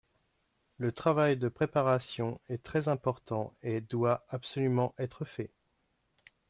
[0.79, 5.51] Le travail de préparation est très important et doit absolument être fait